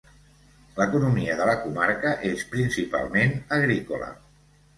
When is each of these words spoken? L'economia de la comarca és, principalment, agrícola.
L'economia 0.77 1.35
de 1.41 1.45
la 1.49 1.55
comarca 1.65 2.15
és, 2.31 2.47
principalment, 2.55 3.37
agrícola. 3.61 4.11